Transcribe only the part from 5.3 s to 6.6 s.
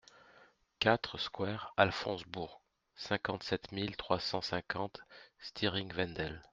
Stiring-Wendel